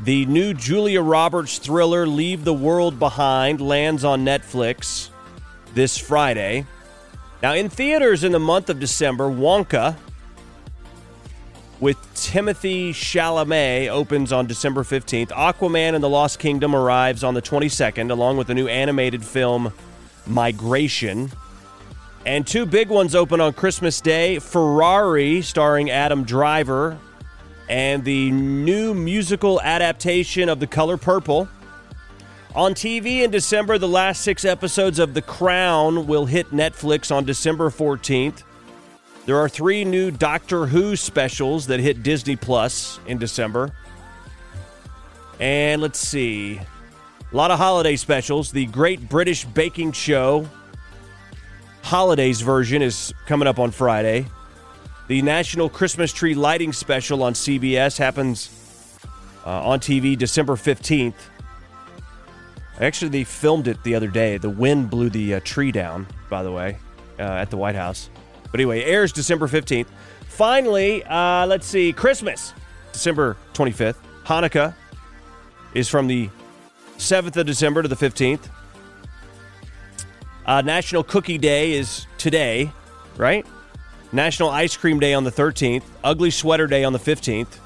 The 0.02 0.25
new 0.26 0.54
Julia 0.54 1.02
Roberts 1.02 1.59
thriller, 1.59 2.06
Leave 2.06 2.44
the 2.44 2.54
World 2.54 3.00
Behind, 3.00 3.61
lands 3.61 4.04
on 4.04 4.25
Netflix 4.25 5.09
this 5.75 5.99
Friday. 5.99 6.64
Now, 7.42 7.54
in 7.54 7.68
theaters 7.68 8.23
in 8.23 8.30
the 8.30 8.38
month 8.38 8.71
of 8.71 8.78
December, 8.78 9.25
Wonka 9.25 9.97
with 11.81 11.99
Timothy 12.14 12.93
Chalamet 12.93 13.88
opens 13.88 14.33
on 14.33 14.47
December 14.47 14.83
15th. 14.83 15.28
Aquaman 15.28 15.95
and 15.95 16.02
the 16.02 16.09
Lost 16.09 16.38
Kingdom 16.38 16.75
arrives 16.75 17.25
on 17.25 17.35
the 17.35 17.43
22nd, 17.43 18.11
along 18.11 18.37
with 18.37 18.47
the 18.47 18.54
new 18.54 18.69
animated 18.69 19.25
film 19.25 19.73
Migration. 20.26 21.31
And 22.25 22.47
two 22.47 22.64
big 22.64 22.88
ones 22.88 23.14
open 23.14 23.40
on 23.40 23.52
Christmas 23.52 24.00
Day 24.00 24.38
Ferrari, 24.38 25.43
starring 25.43 25.90
Adam 25.90 26.25
Driver, 26.25 26.99
and 27.69 28.04
the 28.04 28.31
new 28.31 28.95
musical 28.95 29.61
adaptation 29.61 30.49
of 30.49 30.61
The 30.61 30.66
Color 30.66 30.97
Purple. 30.97 31.49
On 32.54 32.73
TV 32.73 33.23
in 33.25 33.31
December, 33.31 33.78
the 33.78 33.88
last 33.88 34.23
six 34.23 34.45
episodes 34.45 34.99
of 34.99 35.12
The 35.12 35.23
Crown 35.23 36.07
will 36.07 36.26
hit 36.26 36.50
Netflix 36.50 37.14
on 37.14 37.25
December 37.25 37.69
14th. 37.69 38.43
There 39.26 39.38
are 39.38 39.49
three 39.49 39.87
new 39.87 40.11
Doctor 40.11 40.66
Who 40.66 40.97
specials 40.97 41.66
that 41.69 41.81
hit 41.81 42.02
Disney 42.02 42.37
Plus 42.37 43.00
in 43.07 43.16
December. 43.16 43.73
And 45.40 45.81
let's 45.81 45.99
see. 45.99 46.61
A 47.33 47.37
lot 47.37 47.50
of 47.50 47.59
holiday 47.59 47.97
specials. 47.97 48.52
The 48.52 48.66
Great 48.66 49.09
British 49.09 49.47
Baking 49.47 49.93
Show 49.93 50.47
Holidays 51.83 52.43
version 52.43 52.83
is 52.83 53.14
coming 53.26 53.49
up 53.49 53.59
on 53.59 53.71
Friday. 53.71 54.26
The 55.09 55.23
National 55.23 55.69
Christmas 55.69 56.12
Tree 56.12 56.35
Lighting 56.35 56.73
Special 56.73 57.23
on 57.23 57.33
CBS 57.33 57.99
happens 57.99 58.99
uh, 59.45 59.69
on 59.69 59.81
TV 59.81 60.16
December 60.16 60.54
15th. 60.54 61.14
Actually, 62.81 63.11
they 63.11 63.25
filmed 63.25 63.69
it 63.69 63.83
the 63.85 63.95
other 63.95 64.09
day. 64.09 64.37
The 64.38 64.50
wind 64.50 64.90
blew 64.90 65.09
the 65.09 65.35
uh, 65.35 65.40
tree 65.45 65.73
down, 65.73 66.07
by 66.28 66.43
the 66.43 66.50
way, 66.52 66.78
uh, 67.19 67.23
at 67.23 67.50
the 67.50 67.57
White 67.57 67.76
House. 67.76 68.11
But 68.54 68.61
anyway, 68.61 68.84
airs 68.84 69.11
December 69.11 69.49
15th. 69.49 69.88
Finally, 70.28 71.02
uh, 71.06 71.44
let's 71.44 71.66
see, 71.66 71.92
Christmas, 71.92 72.54
December 72.92 73.37
25th. 73.52 73.96
Hanukkah 74.26 74.76
is 75.75 75.88
from 75.88 76.06
the 76.06 76.30
7th 76.96 77.37
of 77.37 77.46
December 77.46 77.82
to 77.82 77.88
the 77.88 77.96
15th. 77.96 78.42
Uh, 80.46 80.61
National 80.61 81.02
Cookie 81.02 81.37
Day 81.37 81.73
is 81.73 82.06
today, 82.16 82.70
right? 83.16 83.44
National 84.12 84.50
Ice 84.50 84.76
Cream 84.76 85.00
Day 85.00 85.14
on 85.14 85.25
the 85.25 85.32
13th. 85.32 85.82
Ugly 86.04 86.30
Sweater 86.30 86.68
Day 86.68 86.84
on 86.84 86.92
the 86.92 87.00
15th. 87.00 87.58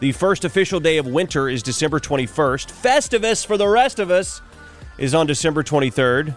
The 0.00 0.12
first 0.12 0.44
official 0.44 0.80
day 0.80 0.98
of 0.98 1.06
winter 1.06 1.48
is 1.48 1.62
December 1.62 1.98
21st. 1.98 2.70
Festivus 2.70 3.46
for 3.46 3.56
the 3.56 3.66
rest 3.66 3.98
of 3.98 4.10
us 4.10 4.42
is 4.98 5.14
on 5.14 5.26
December 5.26 5.62
23rd. 5.62 6.34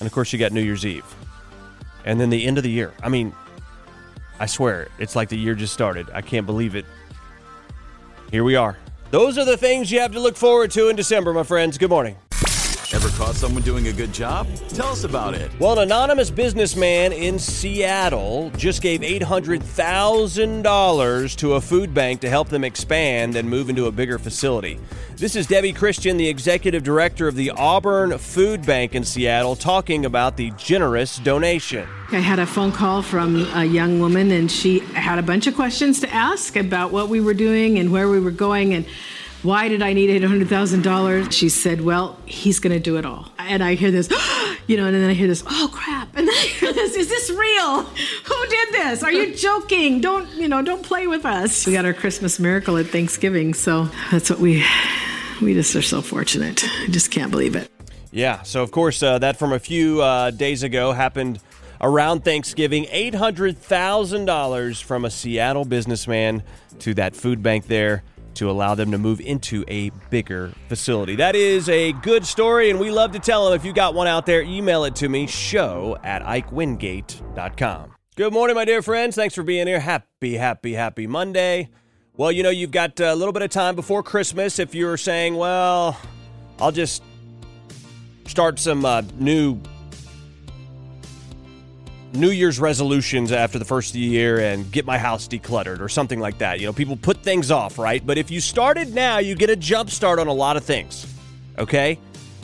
And 0.00 0.06
of 0.08 0.10
course, 0.10 0.32
you 0.32 0.40
got 0.40 0.50
New 0.50 0.60
Year's 0.60 0.84
Eve. 0.84 1.04
And 2.04 2.20
then 2.20 2.30
the 2.30 2.44
end 2.44 2.58
of 2.58 2.64
the 2.64 2.70
year. 2.70 2.92
I 3.02 3.08
mean, 3.08 3.32
I 4.40 4.46
swear, 4.46 4.88
it's 4.98 5.14
like 5.14 5.28
the 5.28 5.38
year 5.38 5.54
just 5.54 5.72
started. 5.72 6.08
I 6.12 6.20
can't 6.20 6.46
believe 6.46 6.74
it. 6.74 6.84
Here 8.30 8.44
we 8.44 8.56
are. 8.56 8.76
Those 9.10 9.36
are 9.38 9.44
the 9.44 9.56
things 9.56 9.92
you 9.92 10.00
have 10.00 10.12
to 10.12 10.20
look 10.20 10.36
forward 10.36 10.70
to 10.72 10.88
in 10.88 10.96
December, 10.96 11.32
my 11.32 11.42
friends. 11.42 11.78
Good 11.78 11.90
morning. 11.90 12.16
Ever 12.94 13.08
caught 13.10 13.34
someone 13.34 13.62
doing 13.62 13.88
a 13.88 13.92
good 13.92 14.12
job? 14.12 14.46
Tell 14.68 14.88
us 14.88 15.04
about 15.04 15.32
it. 15.32 15.50
Well, 15.58 15.78
an 15.78 15.78
anonymous 15.78 16.30
businessman 16.30 17.14
in 17.14 17.38
Seattle 17.38 18.50
just 18.58 18.82
gave 18.82 19.00
$800,000 19.00 21.36
to 21.36 21.54
a 21.54 21.60
food 21.62 21.94
bank 21.94 22.20
to 22.20 22.28
help 22.28 22.50
them 22.50 22.64
expand 22.64 23.34
and 23.34 23.48
move 23.48 23.70
into 23.70 23.86
a 23.86 23.90
bigger 23.90 24.18
facility. 24.18 24.78
This 25.16 25.36
is 25.36 25.46
Debbie 25.46 25.72
Christian, 25.72 26.18
the 26.18 26.28
executive 26.28 26.82
director 26.82 27.28
of 27.28 27.34
the 27.34 27.52
Auburn 27.52 28.18
Food 28.18 28.66
Bank 28.66 28.94
in 28.94 29.04
Seattle, 29.04 29.56
talking 29.56 30.04
about 30.04 30.36
the 30.36 30.50
generous 30.58 31.16
donation. 31.16 31.88
I 32.10 32.18
had 32.18 32.40
a 32.40 32.46
phone 32.46 32.72
call 32.72 33.00
from 33.00 33.48
a 33.54 33.64
young 33.64 34.00
woman, 34.00 34.30
and 34.30 34.50
she 34.50 34.80
had 34.80 35.18
a 35.18 35.22
bunch 35.22 35.46
of 35.46 35.54
questions 35.54 35.98
to 36.00 36.12
ask 36.12 36.56
about 36.56 36.92
what 36.92 37.08
we 37.08 37.20
were 37.20 37.32
doing 37.32 37.78
and 37.78 37.90
where 37.90 38.10
we 38.10 38.20
were 38.20 38.30
going 38.30 38.74
and 38.74 38.84
why 39.42 39.68
did 39.68 39.82
I 39.82 39.92
need 39.92 40.22
$800,000? 40.22 41.32
She 41.32 41.48
said, 41.48 41.80
Well, 41.80 42.16
he's 42.26 42.60
going 42.60 42.72
to 42.72 42.80
do 42.80 42.96
it 42.96 43.04
all. 43.04 43.28
And 43.38 43.62
I 43.62 43.74
hear 43.74 43.90
this, 43.90 44.08
you 44.66 44.76
know, 44.76 44.86
and 44.86 44.94
then 44.94 45.10
I 45.10 45.14
hear 45.14 45.26
this, 45.26 45.42
Oh 45.46 45.68
crap. 45.72 46.16
And 46.16 46.28
then 46.28 46.34
I 46.34 46.46
hear 46.46 46.72
this, 46.72 46.94
Is 46.94 47.08
this 47.08 47.30
real? 47.30 47.82
Who 47.82 48.46
did 48.48 48.68
this? 48.72 49.02
Are 49.02 49.10
you 49.12 49.34
joking? 49.34 50.00
Don't, 50.00 50.28
you 50.34 50.48
know, 50.48 50.62
don't 50.62 50.82
play 50.82 51.06
with 51.06 51.24
us. 51.26 51.66
We 51.66 51.72
got 51.72 51.84
our 51.84 51.92
Christmas 51.92 52.38
miracle 52.38 52.76
at 52.76 52.86
Thanksgiving. 52.86 53.54
So 53.54 53.88
that's 54.10 54.30
what 54.30 54.38
we, 54.38 54.64
we 55.40 55.54
just 55.54 55.74
are 55.74 55.82
so 55.82 56.02
fortunate. 56.02 56.64
I 56.64 56.86
just 56.86 57.10
can't 57.10 57.32
believe 57.32 57.56
it. 57.56 57.68
Yeah, 58.12 58.42
so 58.42 58.62
of 58.62 58.70
course, 58.70 59.02
uh, 59.02 59.18
that 59.20 59.38
from 59.38 59.52
a 59.54 59.58
few 59.58 60.02
uh, 60.02 60.30
days 60.30 60.62
ago 60.62 60.92
happened 60.92 61.40
around 61.80 62.24
Thanksgiving. 62.24 62.84
$800,000 62.84 64.82
from 64.82 65.04
a 65.04 65.10
Seattle 65.10 65.64
businessman 65.64 66.42
to 66.80 66.94
that 66.94 67.16
food 67.16 67.42
bank 67.42 67.66
there 67.66 68.02
to 68.34 68.50
allow 68.50 68.74
them 68.74 68.90
to 68.90 68.98
move 68.98 69.20
into 69.20 69.64
a 69.68 69.90
bigger 70.10 70.52
facility. 70.68 71.16
That 71.16 71.36
is 71.36 71.68
a 71.68 71.92
good 71.92 72.26
story, 72.26 72.70
and 72.70 72.78
we 72.78 72.90
love 72.90 73.12
to 73.12 73.18
tell 73.18 73.44
them. 73.44 73.54
If 73.54 73.64
you 73.64 73.72
got 73.72 73.94
one 73.94 74.06
out 74.06 74.26
there, 74.26 74.42
email 74.42 74.84
it 74.84 74.96
to 74.96 75.08
me, 75.08 75.26
show 75.26 75.98
at 76.02 76.22
ikewingate.com. 76.22 77.94
Good 78.14 78.32
morning, 78.32 78.56
my 78.56 78.64
dear 78.64 78.82
friends. 78.82 79.16
Thanks 79.16 79.34
for 79.34 79.42
being 79.42 79.66
here. 79.66 79.80
Happy, 79.80 80.34
happy, 80.36 80.74
happy 80.74 81.06
Monday. 81.06 81.70
Well, 82.14 82.30
you 82.30 82.42
know, 82.42 82.50
you've 82.50 82.70
got 82.70 83.00
a 83.00 83.14
little 83.14 83.32
bit 83.32 83.42
of 83.42 83.50
time 83.50 83.74
before 83.74 84.02
Christmas. 84.02 84.58
If 84.58 84.74
you're 84.74 84.98
saying, 84.98 85.34
well, 85.34 85.98
I'll 86.60 86.72
just 86.72 87.02
start 88.26 88.58
some 88.58 88.84
uh, 88.84 89.02
new 89.18 89.58
New 92.14 92.30
Year's 92.30 92.60
resolutions 92.60 93.32
after 93.32 93.58
the 93.58 93.64
first 93.64 93.90
of 93.90 93.94
the 93.94 94.00
year 94.00 94.38
and 94.38 94.70
get 94.70 94.84
my 94.84 94.98
house 94.98 95.26
decluttered 95.26 95.80
or 95.80 95.88
something 95.88 96.20
like 96.20 96.38
that. 96.38 96.60
You 96.60 96.66
know, 96.66 96.72
people 96.72 96.96
put 96.96 97.22
things 97.22 97.50
off, 97.50 97.78
right? 97.78 98.06
But 98.06 98.18
if 98.18 98.30
you 98.30 98.40
started 98.40 98.94
now, 98.94 99.18
you 99.18 99.34
get 99.34 99.48
a 99.48 99.56
jump 99.56 99.88
start 99.88 100.18
on 100.18 100.26
a 100.26 100.32
lot 100.32 100.58
of 100.58 100.64
things. 100.64 101.06
Okay? 101.58 101.98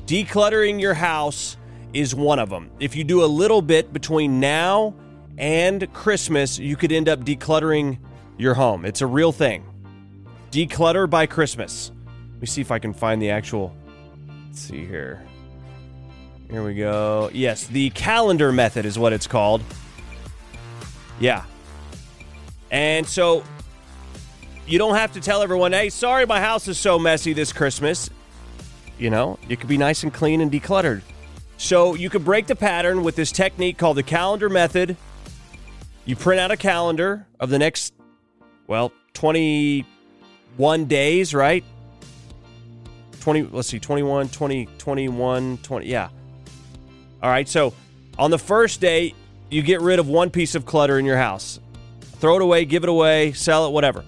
Decluttering 0.07 0.81
your 0.81 0.95
house 0.95 1.59
is 1.93 2.15
one 2.15 2.39
of 2.39 2.49
them. 2.49 2.71
If 2.81 2.97
you 2.97 3.05
do 3.05 3.23
a 3.23 3.27
little 3.27 3.61
bit 3.61 3.93
between 3.93 4.41
now 4.41 4.95
and 5.37 5.93
Christmas, 5.93 6.59
you 6.59 6.75
could 6.75 6.91
end 6.91 7.09
up 7.09 7.21
decluttering 7.21 7.99
your 8.39 8.55
home. 8.55 8.87
It's 8.87 9.03
a 9.03 9.07
real 9.07 9.33
thing. 9.33 9.67
Declutter 10.51 11.09
by 11.11 11.27
Christmas. 11.27 11.93
Let 12.33 12.41
me 12.41 12.47
see 12.47 12.63
if 12.63 12.71
I 12.71 12.79
can 12.79 12.95
find 12.95 13.21
the 13.21 13.31
actual. 13.31 13.77
Let's 14.47 14.61
see 14.61 14.87
here. 14.87 15.23
Here 16.51 16.65
we 16.65 16.75
go. 16.75 17.31
Yes, 17.33 17.67
the 17.67 17.91
calendar 17.91 18.53
method 18.53 18.87
is 18.87 18.99
what 18.99 19.13
it's 19.13 19.27
called. 19.27 19.63
Yeah. 21.21 21.45
And 22.71 23.07
so 23.07 23.45
you 24.67 24.79
don't 24.79 24.95
have 24.95 25.13
to 25.13 25.21
tell 25.21 25.43
everyone, 25.43 25.73
hey, 25.73 25.91
sorry, 25.91 26.25
my 26.27 26.41
house 26.41 26.67
is 26.69 26.79
so 26.79 26.99
messy 26.99 27.33
this 27.33 27.53
Christmas. 27.53 28.09
You 28.99 29.11
know, 29.11 29.39
it 29.49 29.61
could 29.61 29.69
be 29.69 29.77
nice 29.77 30.03
and 30.03 30.13
clean 30.13 30.41
and 30.41 30.51
decluttered. 30.51 31.03
So 31.59 31.95
you 31.95 32.09
could 32.09 32.25
break 32.25 32.47
the 32.47 32.57
pattern 32.57 33.03
with 33.03 33.17
this 33.17 33.31
technique 33.31 33.79
called 33.79 33.97
the 33.97 34.03
calendar 34.03 34.49
method. 34.49 34.97
You 36.05 36.17
print 36.17 36.41
out 36.41 36.51
a 36.51 36.57
calendar 36.57 37.27
of 37.39 37.51
the 37.51 37.59
next, 37.59 37.93
well, 38.67 38.93
21 39.13 40.85
days, 40.87 41.35
right? 41.35 41.65
20, 43.21 43.43
let's 43.53 43.69
see, 43.69 43.79
21, 43.79 44.29
20, 44.29 44.67
21, 44.79 45.59
20, 45.59 45.87
yeah. 45.87 46.09
All 47.23 47.31
right, 47.31 47.49
so 47.49 47.75
on 48.19 48.31
the 48.31 48.39
first 48.39 48.81
day, 48.81 49.15
you 49.51 49.63
get 49.63 49.81
rid 49.81 49.99
of 49.99 50.09
one 50.09 50.31
piece 50.31 50.55
of 50.55 50.67
clutter 50.67 50.99
in 50.99 51.05
your 51.05 51.17
house. 51.17 51.59
Throw 52.21 52.37
it 52.37 52.43
away, 52.43 52.65
give 52.65 52.83
it 52.83 52.89
away, 52.89 53.33
sell 53.33 53.67
it, 53.67 53.73
whatever. 53.73 54.05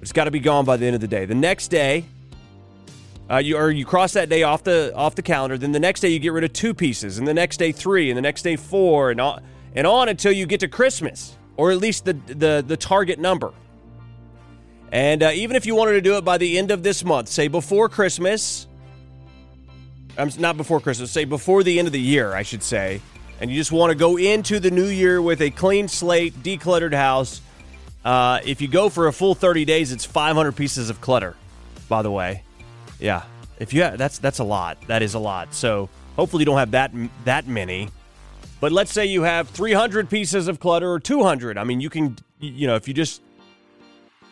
It's 0.00 0.12
got 0.12 0.24
to 0.24 0.30
be 0.30 0.38
gone 0.38 0.64
by 0.64 0.76
the 0.76 0.86
end 0.86 0.94
of 0.94 1.00
the 1.00 1.08
day. 1.08 1.24
The 1.24 1.34
next 1.34 1.68
day, 1.68 2.04
uh, 3.30 3.38
you 3.38 3.56
or 3.56 3.70
you 3.70 3.84
cross 3.84 4.12
that 4.12 4.28
day 4.28 4.42
off 4.42 4.64
the 4.64 4.94
off 4.94 5.14
the 5.14 5.22
calendar. 5.22 5.58
Then 5.58 5.72
the 5.72 5.80
next 5.80 6.00
day 6.00 6.08
you 6.08 6.18
get 6.18 6.32
rid 6.32 6.44
of 6.44 6.52
two 6.52 6.72
pieces, 6.72 7.18
and 7.18 7.26
the 7.26 7.34
next 7.34 7.56
day 7.56 7.72
three, 7.72 8.10
and 8.10 8.16
the 8.16 8.22
next 8.22 8.42
day 8.42 8.56
four, 8.56 9.10
and 9.10 9.20
on 9.20 9.42
and 9.74 9.86
on 9.86 10.08
until 10.08 10.32
you 10.32 10.46
get 10.46 10.60
to 10.60 10.68
Christmas, 10.68 11.36
or 11.56 11.70
at 11.70 11.78
least 11.78 12.04
the 12.04 12.12
the 12.12 12.64
the 12.66 12.76
target 12.76 13.18
number. 13.18 13.52
And 14.92 15.22
uh, 15.22 15.32
even 15.34 15.56
if 15.56 15.66
you 15.66 15.74
wanted 15.74 15.92
to 15.92 16.00
do 16.00 16.16
it 16.16 16.24
by 16.24 16.38
the 16.38 16.56
end 16.56 16.70
of 16.70 16.82
this 16.82 17.04
month, 17.04 17.28
say 17.28 17.48
before 17.48 17.88
Christmas, 17.90 18.67
I'm 20.18 20.30
not 20.38 20.56
before 20.56 20.80
Christmas, 20.80 21.12
say 21.12 21.24
before 21.24 21.62
the 21.62 21.78
end 21.78 21.86
of 21.86 21.92
the 21.92 22.00
year, 22.00 22.34
I 22.34 22.42
should 22.42 22.62
say, 22.62 23.00
and 23.40 23.50
you 23.50 23.56
just 23.56 23.70
want 23.70 23.90
to 23.90 23.94
go 23.94 24.18
into 24.18 24.58
the 24.58 24.70
new 24.70 24.86
year 24.86 25.22
with 25.22 25.40
a 25.40 25.50
clean 25.50 25.86
slate, 25.86 26.34
decluttered 26.42 26.92
house. 26.92 27.40
Uh, 28.04 28.40
if 28.44 28.60
you 28.60 28.66
go 28.66 28.88
for 28.88 29.06
a 29.06 29.12
full 29.12 29.34
30 29.34 29.64
days, 29.64 29.92
it's 29.92 30.04
500 30.04 30.56
pieces 30.56 30.90
of 30.90 31.00
clutter. 31.00 31.36
By 31.88 32.02
the 32.02 32.10
way, 32.10 32.42
yeah, 32.98 33.22
if 33.58 33.72
you 33.72 33.82
have, 33.82 33.96
that's 33.96 34.18
that's 34.18 34.40
a 34.40 34.44
lot. 34.44 34.78
That 34.88 35.02
is 35.02 35.14
a 35.14 35.18
lot. 35.18 35.54
So 35.54 35.88
hopefully 36.16 36.42
you 36.42 36.46
don't 36.46 36.58
have 36.58 36.72
that 36.72 36.92
that 37.24 37.46
many. 37.46 37.88
But 38.60 38.72
let's 38.72 38.92
say 38.92 39.06
you 39.06 39.22
have 39.22 39.48
300 39.50 40.10
pieces 40.10 40.48
of 40.48 40.58
clutter 40.58 40.90
or 40.90 40.98
200. 40.98 41.56
I 41.56 41.64
mean, 41.64 41.80
you 41.80 41.88
can 41.88 42.16
you 42.40 42.66
know 42.66 42.74
if 42.74 42.88
you 42.88 42.94
just 42.94 43.22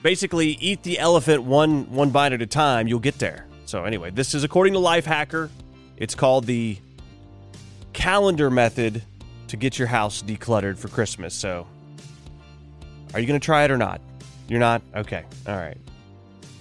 basically 0.03 0.51
eat 0.61 0.83
the 0.83 0.99
elephant 0.99 1.45
one 1.45 1.91
one 1.91 2.11
bite 2.11 2.33
at 2.33 2.43
a 2.43 2.47
time, 2.47 2.89
you'll 2.89 2.99
get 2.99 3.19
there. 3.19 3.47
So 3.67 3.85
anyway, 3.85 4.11
this 4.11 4.35
is 4.35 4.45
according 4.45 4.75
to 4.75 4.81
Lifehacker. 4.81 5.49
It's 5.97 6.15
called 6.15 6.45
the 6.47 6.79
calendar 7.93 8.51
method 8.51 9.03
to 9.49 9.57
get 9.57 9.79
your 9.79 9.89
house 9.89 10.23
decluttered 10.23 10.79
for 10.79 10.89
Christmas. 10.89 11.35
So, 11.35 11.67
are 13.15 13.21
you 13.21 13.27
going 13.27 13.41
to 13.41 13.45
try 13.45 13.65
it 13.65 13.71
or 13.71 13.79
not? 13.79 14.01
You're 14.49 14.61
not? 14.61 14.83
Okay. 14.95 15.25
All 15.47 15.57
right. 15.57 15.79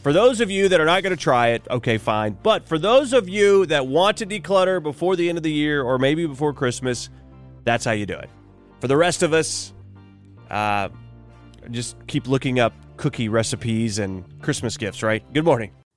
For 0.04 0.13
those 0.13 0.39
of 0.39 0.52
you 0.52 0.69
that 0.69 0.80
are 0.80 0.86
not 0.86 1.02
going 1.02 1.15
to 1.15 1.21
try 1.21 1.50
it, 1.50 1.63
okay, 1.69 1.98
fine. 1.98 2.38
But 2.43 2.67
for 2.67 2.78
those 2.78 3.12
of 3.12 3.28
you 3.28 3.65
that 3.65 3.88
want 3.88 4.17
to 4.17 4.26
declutter 4.26 4.82
before 4.82 5.15
the 5.15 5.28
end 5.28 5.38
of 5.39 5.43
the 5.43 5.52
year 5.52 5.82
or 5.82 5.98
maybe 5.98 6.28
before 6.28 6.54
Christmas, 6.54 7.10
that's 7.63 7.84
how 7.84 7.91
you 7.91 8.06
do 8.06 8.17
it. 8.17 8.30
For 8.82 8.88
the 8.88 8.98
rest 8.98 9.24
of 9.24 9.34
us, 9.34 9.74
uh, 10.52 10.89
just 11.71 11.95
keep 12.06 12.28
looking 12.28 12.60
up 12.60 12.74
cookie 12.98 13.30
recipes 13.30 13.98
and 13.98 14.24
Christmas 14.43 14.78
gifts, 14.78 15.02
right? 15.02 15.24
Good 15.34 15.43
morning. 15.43 15.71